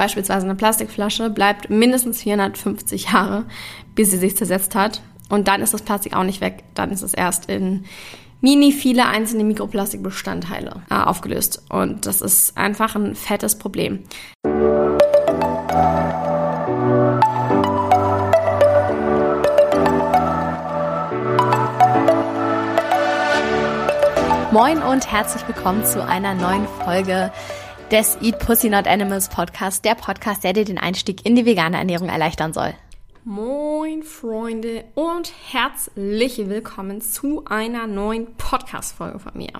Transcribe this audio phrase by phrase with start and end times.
[0.00, 3.44] Beispielsweise eine Plastikflasche bleibt mindestens 450 Jahre,
[3.94, 5.02] bis sie sich zersetzt hat.
[5.28, 6.64] Und dann ist das Plastik auch nicht weg.
[6.72, 7.84] Dann ist es erst in
[8.40, 11.64] mini viele einzelne Mikroplastikbestandteile äh, aufgelöst.
[11.68, 14.04] Und das ist einfach ein fettes Problem.
[24.50, 27.30] Moin und herzlich willkommen zu einer neuen Folge
[27.90, 31.76] des Eat Pussy Not Animals Podcast, der Podcast, der dir den Einstieg in die vegane
[31.76, 32.72] Ernährung erleichtern soll.
[33.24, 39.50] Moin Freunde und herzlich willkommen zu einer neuen Podcast-Folge von mir.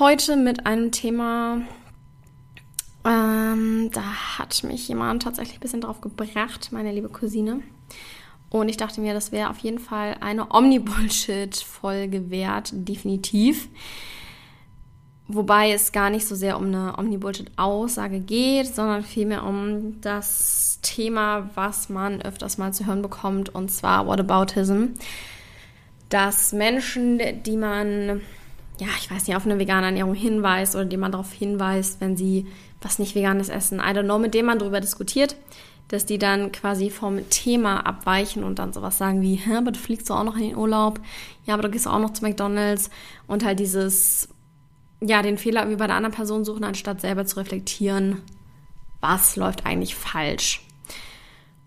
[0.00, 1.60] Heute mit einem Thema,
[3.04, 7.60] ähm, da hat mich jemand tatsächlich ein bisschen drauf gebracht, meine liebe Cousine.
[8.50, 13.68] Und ich dachte mir, das wäre auf jeden Fall eine Omni-Bullshit-Folge wert, definitiv.
[15.28, 21.50] Wobei es gar nicht so sehr um eine Omni-Bullshit-Aussage geht, sondern vielmehr um das Thema,
[21.56, 24.94] was man öfters mal zu hören bekommt, und zwar Whataboutism.
[26.10, 28.20] Dass Menschen, die man,
[28.78, 32.16] ja, ich weiß nicht, auf eine vegane Ernährung hinweist oder die man darauf hinweist, wenn
[32.16, 32.46] sie
[32.80, 35.34] was nicht veganes essen, I don't know, mit dem man darüber diskutiert,
[35.88, 39.80] dass die dann quasi vom Thema abweichen und dann sowas sagen wie, hä, aber du
[39.80, 41.00] fliegst doch auch noch in den Urlaub,
[41.46, 42.90] ja, aber du gehst auch noch zu McDonalds
[43.26, 44.28] und halt dieses
[45.00, 48.22] ja, den Fehler wie bei der anderen Person suchen, anstatt selber zu reflektieren,
[49.00, 50.62] was läuft eigentlich falsch.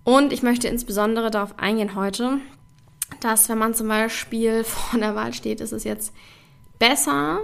[0.04, 2.40] Und ich möchte insbesondere darauf eingehen heute,
[3.20, 6.14] dass wenn man zum Beispiel vor der Wahl steht, ist es jetzt
[6.80, 7.40] besser,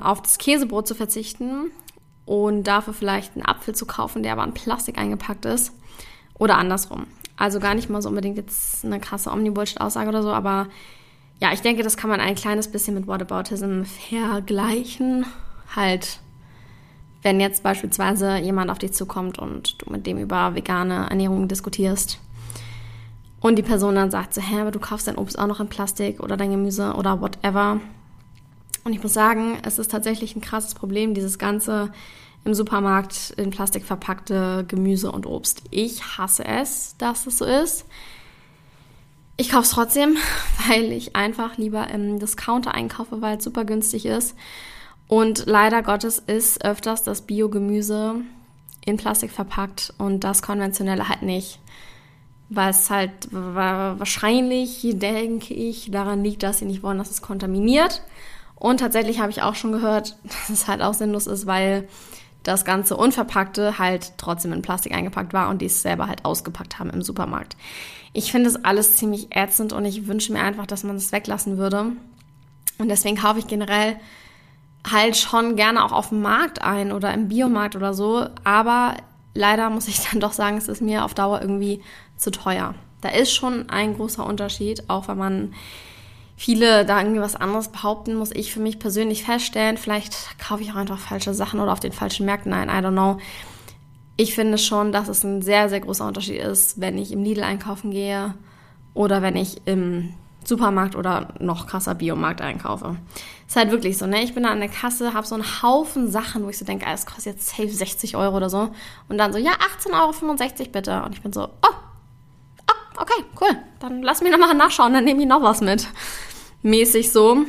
[0.00, 1.70] auf das Käsebrot zu verzichten
[2.26, 5.72] und dafür vielleicht einen Apfel zu kaufen, der aber in Plastik eingepackt ist.
[6.36, 7.06] Oder andersrum.
[7.36, 10.66] Also gar nicht mal so unbedingt jetzt eine krasse Omnibullshit-Aussage oder so, aber
[11.40, 15.26] ja, ich denke, das kann man ein kleines bisschen mit Whataboutism vergleichen.
[15.74, 16.20] Halt,
[17.22, 22.20] wenn jetzt beispielsweise jemand auf dich zukommt und du mit dem über vegane Ernährung diskutierst
[23.40, 25.68] und die Person dann sagt so, hä, aber du kaufst dein Obst auch noch in
[25.68, 27.80] Plastik oder dein Gemüse oder whatever.
[28.84, 31.90] Und ich muss sagen, es ist tatsächlich ein krasses Problem, dieses ganze
[32.44, 35.62] im Supermarkt in Plastik verpackte Gemüse und Obst.
[35.70, 37.86] Ich hasse es, dass es so ist.
[39.36, 40.16] Ich kaufe es trotzdem,
[40.68, 44.36] weil ich einfach lieber im Discounter einkaufe, weil es super günstig ist.
[45.08, 48.16] Und leider Gottes ist öfters das Biogemüse
[48.84, 51.60] in Plastik verpackt und das konventionelle halt nicht.
[52.48, 58.02] Weil es halt wahrscheinlich, denke ich, daran liegt, dass sie nicht wollen, dass es kontaminiert.
[58.54, 61.88] Und tatsächlich habe ich auch schon gehört, dass es halt auch sinnlos ist, weil
[62.44, 66.78] das ganze Unverpackte halt trotzdem in Plastik eingepackt war und die es selber halt ausgepackt
[66.78, 67.56] haben im Supermarkt.
[68.12, 71.12] Ich finde es alles ziemlich ätzend und ich wünsche mir einfach, dass man es das
[71.12, 71.92] weglassen würde.
[72.78, 73.96] Und deswegen kaufe ich generell
[74.88, 78.26] halt schon gerne auch auf dem Markt ein oder im Biomarkt oder so.
[78.44, 78.94] Aber
[79.34, 81.82] leider muss ich dann doch sagen, es ist mir auf Dauer irgendwie
[82.16, 82.74] zu teuer.
[83.00, 85.54] Da ist schon ein großer Unterschied, auch wenn man
[86.36, 89.76] viele da irgendwie was anderes behaupten, muss ich für mich persönlich feststellen.
[89.76, 92.92] Vielleicht kaufe ich auch einfach falsche Sachen oder auf den falschen Märkten ein, I don't
[92.92, 93.18] know
[94.16, 97.42] ich finde schon, dass es ein sehr, sehr großer Unterschied ist, wenn ich im Lidl
[97.42, 98.34] einkaufen gehe
[98.94, 100.14] oder wenn ich im
[100.44, 102.96] Supermarkt oder noch krasser Biomarkt einkaufe.
[103.46, 104.22] Ist halt wirklich so, ne?
[104.22, 106.86] Ich bin da an der Kasse, habe so einen Haufen Sachen, wo ich so denke,
[106.86, 108.70] ah, das kostet jetzt safe 60 Euro oder so.
[109.08, 111.02] Und dann so, ja, 18,65 Euro bitte.
[111.02, 111.74] Und ich bin so, oh
[112.96, 113.56] okay, cool.
[113.80, 115.88] Dann lass mich nochmal nachschauen, dann nehme ich noch was mit.
[116.62, 117.44] Mäßig so.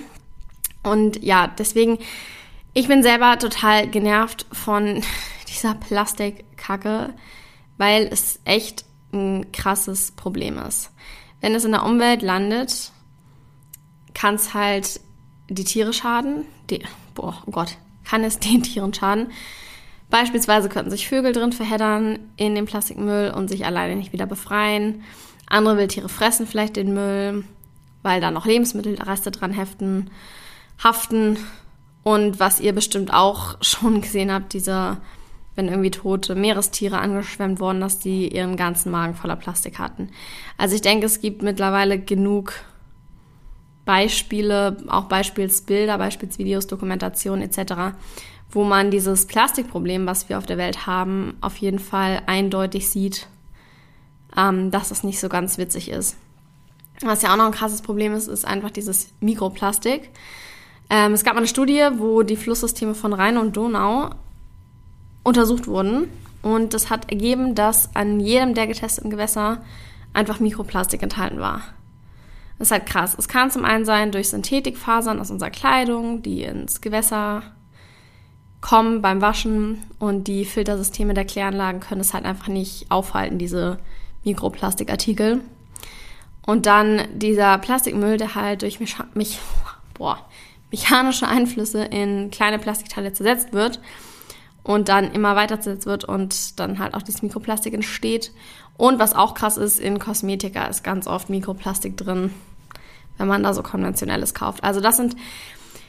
[0.83, 1.99] Und ja, deswegen,
[2.73, 5.03] ich bin selber total genervt von
[5.47, 7.13] dieser Plastikkacke,
[7.77, 10.91] weil es echt ein krasses Problem ist.
[11.41, 12.91] Wenn es in der Umwelt landet,
[14.13, 14.99] kann es halt
[15.49, 16.45] die Tiere schaden.
[16.69, 19.31] Die, boah, oh Gott, kann es den Tieren schaden.
[20.09, 25.03] Beispielsweise könnten sich Vögel drin verheddern in dem Plastikmüll und sich alleine nicht wieder befreien.
[25.55, 27.43] Andere Wildtiere fressen vielleicht den Müll,
[28.03, 30.09] weil da noch Lebensmittelreste dran heften,
[30.83, 31.37] haften.
[32.03, 34.97] Und was ihr bestimmt auch schon gesehen habt, dieser
[35.55, 40.09] wenn irgendwie tote Meerestiere angeschwemmt wurden, dass die ihren ganzen Magen voller Plastik hatten.
[40.57, 42.53] Also ich denke, es gibt mittlerweile genug
[43.85, 47.95] Beispiele, auch Beispielsbilder, Beispielsvideos, Dokumentationen etc.,
[48.51, 53.27] wo man dieses Plastikproblem, was wir auf der Welt haben, auf jeden Fall eindeutig sieht,
[54.37, 56.17] ähm, dass es nicht so ganz witzig ist.
[57.01, 60.09] Was ja auch noch ein krasses Problem ist, ist einfach dieses Mikroplastik.
[60.89, 64.11] Ähm, es gab mal eine Studie, wo die Flusssysteme von Rhein und Donau
[65.23, 66.09] untersucht wurden.
[66.41, 69.63] Und das hat ergeben, dass an jedem der getesteten Gewässer
[70.13, 71.61] einfach Mikroplastik enthalten war.
[72.57, 73.15] Das ist halt krass.
[73.17, 77.41] Es kann zum einen sein durch Synthetikfasern aus unserer Kleidung, die ins Gewässer
[78.61, 83.77] kommen beim Waschen und die Filtersysteme der Kläranlagen können es halt einfach nicht aufhalten, diese
[84.25, 85.41] Mikroplastikartikel.
[86.45, 89.39] Und dann dieser Plastikmüll, der halt durch mich, mich,
[89.93, 90.19] boah,
[90.71, 93.79] mechanische Einflüsse in kleine Plastikteile zersetzt wird
[94.63, 98.31] und dann immer weiter zersetzt wird und dann halt auch dieses Mikroplastik entsteht.
[98.77, 102.31] Und was auch krass ist, in Kosmetika ist ganz oft Mikroplastik drin,
[103.17, 104.63] wenn man da so konventionelles kauft.
[104.63, 105.15] Also das sind,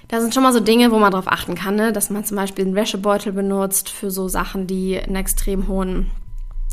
[0.08, 1.92] das sind schon mal so Dinge, wo man drauf achten kann, ne?
[1.92, 6.10] dass man zum Beispiel einen Wäschebeutel benutzt für so Sachen, die einen extrem hohen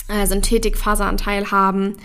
[0.07, 1.95] äh, Synthetikfaseranteil haben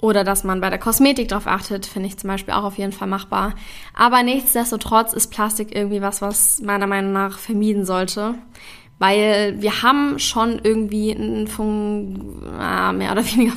[0.00, 2.92] oder dass man bei der Kosmetik darauf achtet, finde ich zum Beispiel auch auf jeden
[2.92, 3.54] Fall machbar.
[3.94, 8.34] Aber nichtsdestotrotz ist Plastik irgendwie was, was meiner Meinung nach vermieden sollte.
[9.00, 13.54] Weil wir haben schon irgendwie ein Fun äh, mehr oder weniger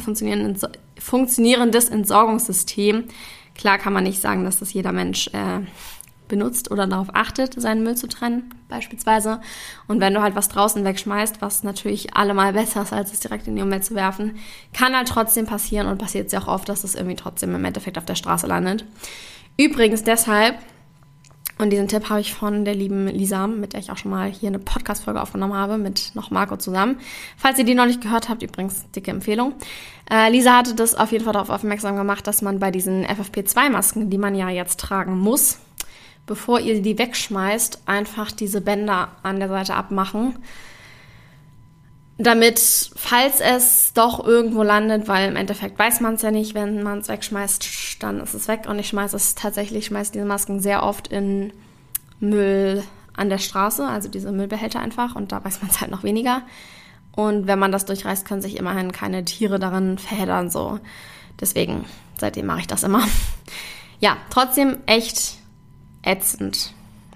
[0.98, 3.06] funktionierendes Entsorgungssystem.
[3.56, 5.62] Klar kann man nicht sagen, dass das jeder Mensch äh,
[6.32, 9.40] benutzt oder darauf achtet, seinen Müll zu trennen, beispielsweise.
[9.88, 13.48] Und wenn du halt was draußen wegschmeißt, was natürlich allemal besser ist, als es direkt
[13.48, 14.38] in die Umwelt zu werfen,
[14.74, 18.00] kann halt trotzdem passieren und passiert sehr auch oft, dass es irgendwie trotzdem im Endeffekt
[18.00, 18.86] auf der Straße landet.
[19.58, 20.58] Übrigens deshalb
[21.62, 24.32] und diesen Tipp habe ich von der lieben Lisa, mit der ich auch schon mal
[24.32, 26.98] hier eine Podcast-Folge aufgenommen habe, mit noch Marco zusammen.
[27.38, 29.54] Falls ihr die noch nicht gehört habt, übrigens dicke Empfehlung.
[30.10, 34.10] Äh, Lisa hatte das auf jeden Fall darauf aufmerksam gemacht, dass man bei diesen FFP2-Masken,
[34.10, 35.60] die man ja jetzt tragen muss,
[36.26, 40.36] bevor ihr die wegschmeißt, einfach diese Bänder an der Seite abmachen
[42.24, 46.84] damit, falls es doch irgendwo landet, weil im Endeffekt weiß man es ja nicht, wenn
[46.84, 48.66] man es wegschmeißt, dann ist es weg.
[48.68, 51.52] Und ich schmeiße es tatsächlich, schmeiße diese Masken sehr oft in
[52.20, 52.84] Müll
[53.14, 55.16] an der Straße, also diese Müllbehälter einfach.
[55.16, 56.44] Und da weiß man es halt noch weniger.
[57.14, 60.80] Und wenn man das durchreißt, können sich immerhin keine Tiere darin verheddern, so.
[61.40, 61.86] Deswegen,
[62.20, 63.04] seitdem mache ich das immer.
[64.04, 65.36] Ja, trotzdem echt
[66.04, 66.74] ätzend,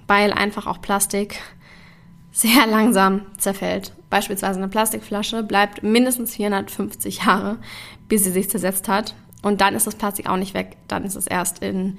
[0.07, 1.41] weil einfach auch Plastik
[2.31, 3.93] sehr langsam zerfällt.
[4.09, 7.57] Beispielsweise eine Plastikflasche bleibt mindestens 450 Jahre,
[8.07, 9.15] bis sie sich zersetzt hat.
[9.41, 10.77] Und dann ist das Plastik auch nicht weg.
[10.87, 11.97] Dann ist es erst in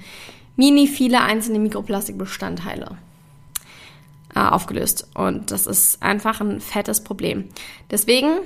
[0.55, 2.97] mini viele einzelne Mikroplastikbestandteile
[4.35, 5.07] äh, aufgelöst.
[5.13, 7.45] Und das ist einfach ein fettes Problem.
[7.89, 8.39] Deswegen,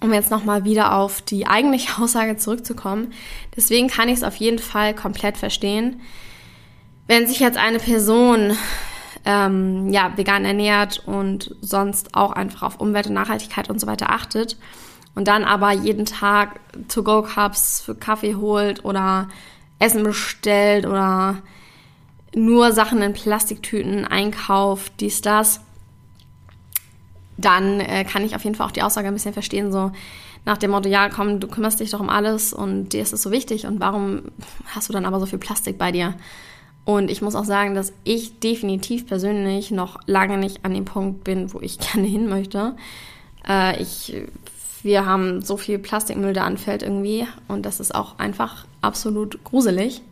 [0.00, 3.12] um jetzt nochmal wieder auf die eigentliche Aussage zurückzukommen,
[3.54, 6.00] deswegen kann ich es auf jeden Fall komplett verstehen,
[7.06, 8.56] wenn sich jetzt eine Person
[9.24, 14.10] ähm, ja, vegan ernährt und sonst auch einfach auf Umwelt und Nachhaltigkeit und so weiter
[14.10, 14.56] achtet
[15.14, 19.28] und dann aber jeden Tag To-Go-Cups für Kaffee holt oder
[19.78, 21.38] Essen bestellt oder
[22.34, 25.60] nur Sachen in Plastiktüten einkauft, dies, das,
[27.36, 29.92] dann äh, kann ich auf jeden Fall auch die Aussage ein bisschen verstehen, so
[30.44, 33.22] nach dem Motto, ja, komm, du kümmerst dich doch um alles und dir ist es
[33.22, 34.22] so wichtig und warum
[34.74, 36.14] hast du dann aber so viel Plastik bei dir?
[36.84, 41.24] Und ich muss auch sagen, dass ich definitiv persönlich noch lange nicht an dem Punkt
[41.24, 42.74] bin, wo ich gerne hin möchte.
[43.48, 44.14] Äh, ich,
[44.82, 47.26] wir haben so viel Plastikmüll, der anfällt irgendwie.
[47.48, 50.02] Und das ist auch einfach absolut gruselig.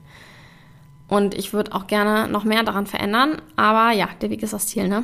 [1.09, 3.43] Und ich würde auch gerne noch mehr daran verändern.
[3.57, 5.03] Aber ja, der Weg ist das Ziel, ne?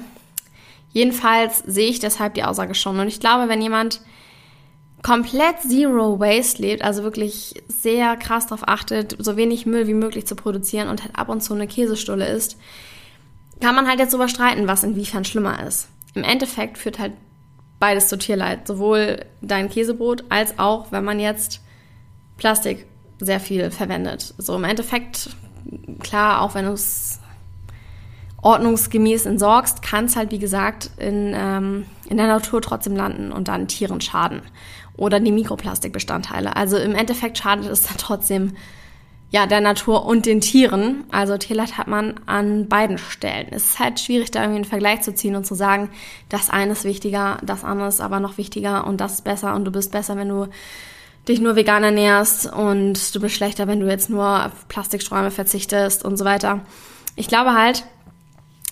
[0.93, 2.99] Jedenfalls sehe ich deshalb die Aussage schon.
[3.01, 4.01] Und ich glaube, wenn jemand
[5.06, 10.26] komplett Zero Waste lebt, also wirklich sehr krass darauf achtet, so wenig Müll wie möglich
[10.26, 12.58] zu produzieren und halt ab und zu eine Käsestulle isst,
[13.61, 15.87] kann man halt jetzt darüber streiten, was inwiefern schlimmer ist.
[16.14, 17.12] Im Endeffekt führt halt
[17.79, 21.61] beides zu Tierleid, sowohl dein Käsebrot als auch, wenn man jetzt
[22.37, 22.85] Plastik
[23.21, 24.35] sehr viel verwendet.
[24.38, 25.31] So im Endeffekt,
[26.00, 27.21] klar, auch wenn du es
[28.42, 33.47] ordnungsgemäß entsorgst, kann es halt, wie gesagt, in, ähm, in der Natur trotzdem landen und
[33.47, 34.42] dann Tieren schaden
[34.97, 36.57] oder die Mikroplastikbestandteile.
[36.57, 38.53] Also im Endeffekt schadet es dann trotzdem
[39.31, 41.05] ja, der Natur und den Tieren.
[41.11, 43.49] Also Tierleid hat man an beiden Stellen.
[43.50, 45.91] Es ist halt schwierig, da irgendwie einen Vergleich zu ziehen und zu sagen,
[46.29, 49.65] das eine ist wichtiger, das andere ist aber noch wichtiger und das ist besser und
[49.65, 50.47] du bist besser, wenn du
[51.29, 56.05] dich nur vegan ernährst und du bist schlechter, wenn du jetzt nur auf Plastiksträume verzichtest
[56.05, 56.61] und so weiter.
[57.17, 57.85] Ich glaube halt,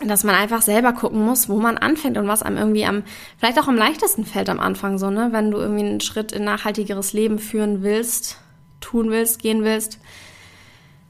[0.08, 3.02] dass man einfach selber gucken muss, wo man anfängt und was einem irgendwie am,
[3.38, 5.28] vielleicht auch am leichtesten fällt am Anfang so, ne?
[5.32, 8.38] Wenn du irgendwie einen Schritt in nachhaltigeres Leben führen willst,
[8.80, 9.98] tun willst, gehen willst.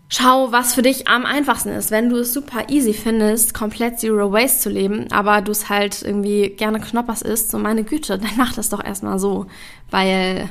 [0.08, 1.90] Schau, was für dich am einfachsten ist.
[1.90, 6.02] Wenn du es super easy findest, komplett Zero Waste zu leben, aber du es halt
[6.02, 9.46] irgendwie gerne Knoppers isst, so meine Güte, dann mach das doch erstmal so.
[9.90, 10.50] Weil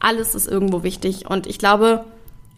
[0.00, 1.30] alles ist irgendwo wichtig.
[1.30, 2.04] Und ich glaube,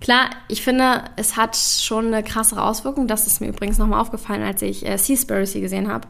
[0.05, 3.07] Klar, ich finde, es hat schon eine krassere Auswirkung.
[3.07, 6.07] Das ist mir übrigens nochmal aufgefallen, als ich äh, Seaspiracy gesehen habe.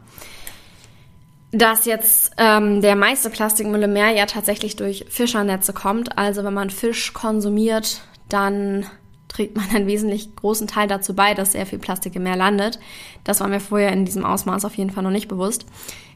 [1.53, 6.19] Dass jetzt ähm, der meiste Plastikmüll im Meer ja tatsächlich durch Fischernetze kommt.
[6.19, 8.85] Also wenn man Fisch konsumiert, dann
[9.29, 12.81] trägt man einen wesentlich großen Teil dazu bei, dass sehr viel Plastik im Meer landet.
[13.23, 15.67] Das war mir vorher in diesem Ausmaß auf jeden Fall noch nicht bewusst.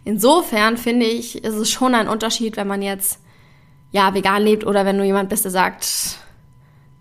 [0.05, 3.21] Insofern finde ich, ist es schon ein Unterschied, wenn man jetzt
[3.93, 6.18] ja vegan lebt oder wenn du jemand bist, der sagt,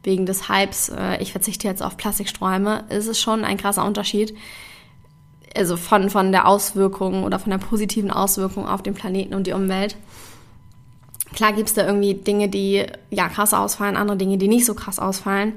[0.08, 4.34] wegen des Hypes, äh, ich verzichte jetzt auf Plastikstrohhalme, ist es schon ein krasser Unterschied.
[5.56, 9.52] Also von, von der Auswirkung oder von der positiven Auswirkung auf den Planeten und die
[9.52, 9.98] Umwelt.
[11.34, 14.74] Klar gibt es da irgendwie Dinge, die ja krass ausfallen, andere Dinge, die nicht so
[14.76, 15.54] krass ausfallen.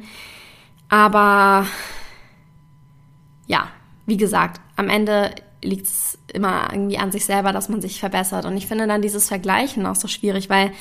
[0.88, 1.66] Aber
[3.46, 3.68] ja,
[4.06, 5.30] wie gesagt, am Ende
[5.62, 8.46] liegt es immer irgendwie an sich selber, dass man sich verbessert.
[8.46, 10.72] Und ich finde dann dieses Vergleichen auch so schwierig, weil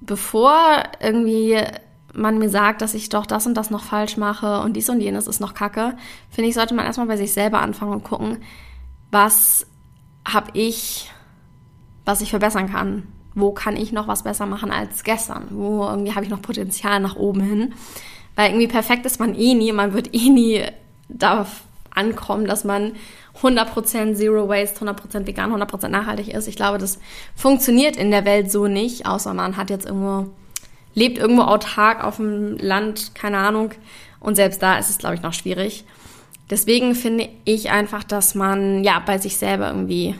[0.00, 1.58] bevor irgendwie
[2.14, 5.00] man mir sagt, dass ich doch das und das noch falsch mache und dies und
[5.00, 5.96] jenes ist noch kacke,
[6.30, 8.38] finde ich, sollte man erstmal bei sich selber anfangen und gucken,
[9.10, 9.66] was
[10.26, 11.10] habe ich,
[12.04, 13.04] was ich verbessern kann.
[13.34, 15.48] Wo kann ich noch was besser machen als gestern?
[15.50, 17.74] Wo irgendwie habe ich noch Potenzial nach oben hin?
[18.36, 20.62] Weil irgendwie perfekt ist man eh nie, man wird eh nie
[21.08, 22.92] darauf ankommen, dass man
[23.42, 26.48] 100% Zero Waste, 100% vegan, 100% nachhaltig ist.
[26.48, 26.98] Ich glaube, das
[27.34, 30.30] funktioniert in der Welt so nicht, außer man hat jetzt irgendwo,
[30.94, 33.72] lebt irgendwo autark auf dem Land, keine Ahnung.
[34.20, 35.84] Und selbst da ist es, glaube ich, noch schwierig.
[36.50, 40.14] Deswegen finde ich einfach, dass man ja bei sich selber irgendwie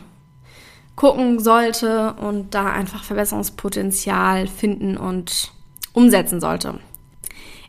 [0.97, 5.53] gucken sollte und da einfach Verbesserungspotenzial finden und
[5.93, 6.79] umsetzen sollte.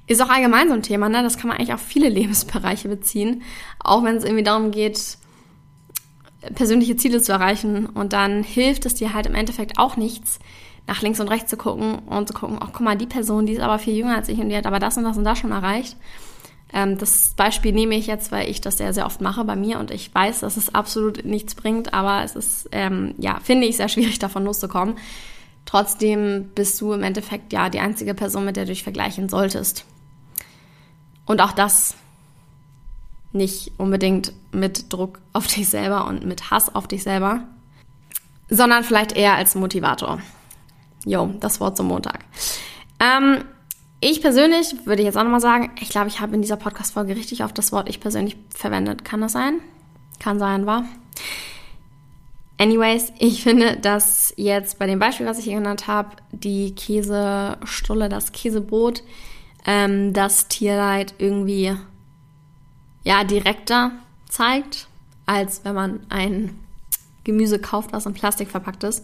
[0.07, 1.23] Ist auch allgemein so ein Thema, ne?
[1.23, 3.41] Das kann man eigentlich auf viele Lebensbereiche beziehen.
[3.79, 5.17] Auch wenn es irgendwie darum geht,
[6.53, 7.87] persönliche Ziele zu erreichen.
[7.87, 10.39] Und dann hilft es dir halt im Endeffekt auch nichts,
[10.87, 13.53] nach links und rechts zu gucken und zu gucken, ach guck mal, die Person, die
[13.53, 15.39] ist aber viel jünger als ich und die hat aber das und das und das
[15.39, 15.97] schon erreicht.
[16.73, 19.79] Ähm, das Beispiel nehme ich jetzt, weil ich das sehr, sehr oft mache bei mir
[19.79, 23.77] und ich weiß, dass es absolut nichts bringt, aber es ist, ähm, ja, finde ich
[23.77, 24.95] sehr schwierig, davon loszukommen.
[25.65, 29.85] Trotzdem bist du im Endeffekt ja die einzige Person, mit der du dich vergleichen solltest.
[31.25, 31.95] Und auch das
[33.31, 37.43] nicht unbedingt mit Druck auf dich selber und mit Hass auf dich selber,
[38.49, 40.19] sondern vielleicht eher als Motivator.
[41.05, 42.25] Jo, das Wort zum Montag.
[42.99, 43.45] Ähm,
[44.01, 47.43] ich persönlich würde jetzt auch nochmal sagen, ich glaube, ich habe in dieser Podcast-Folge richtig
[47.43, 49.05] auf das Wort ich persönlich verwendet.
[49.05, 49.59] Kann das sein?
[50.19, 50.85] Kann sein, war.
[52.57, 58.09] Anyways, ich finde, dass jetzt bei dem Beispiel, was ich hier genannt habe, die Käsestulle,
[58.09, 59.03] das Käsebrot,
[59.65, 61.75] ähm, das Tierleid irgendwie
[63.03, 63.91] ja direkter
[64.29, 64.87] zeigt,
[65.25, 66.57] als wenn man ein
[67.23, 69.03] Gemüse kauft, was in Plastik verpackt ist,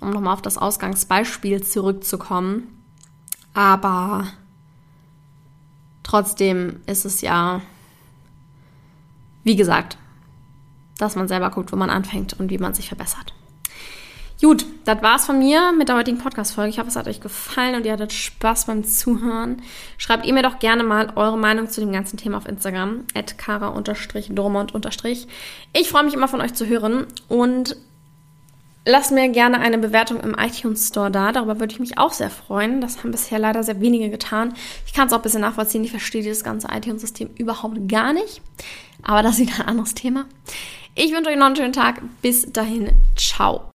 [0.00, 2.82] um nochmal auf das Ausgangsbeispiel zurückzukommen.
[3.54, 4.28] Aber
[6.02, 7.60] trotzdem ist es ja,
[9.44, 9.98] wie gesagt,
[10.98, 13.34] dass man selber guckt, wo man anfängt und wie man sich verbessert.
[14.40, 16.70] Gut, das war's von mir mit der heutigen Podcast-Folge.
[16.70, 19.62] Ich hoffe, es hat euch gefallen und ihr hattet Spaß beim Zuhören.
[19.96, 23.04] Schreibt ihr mir doch gerne mal eure Meinung zu dem ganzen Thema auf Instagram,
[25.72, 27.76] Ich freue mich immer von euch zu hören und
[28.88, 31.30] lasst mir gerne eine Bewertung im iTunes Store da.
[31.30, 32.80] Darüber würde ich mich auch sehr freuen.
[32.80, 34.54] Das haben bisher leider sehr wenige getan.
[34.86, 35.84] Ich kann es auch ein bisschen nachvollziehen.
[35.84, 38.40] Ich verstehe dieses ganze iTunes-System überhaupt gar nicht.
[39.02, 40.24] Aber das ist wieder ein anderes Thema.
[40.94, 42.02] Ich wünsche euch noch einen schönen Tag.
[42.22, 42.90] Bis dahin.
[43.14, 43.70] Ciao.